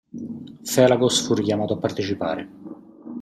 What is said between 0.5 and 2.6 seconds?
Felagos fu richiamato a partecipare.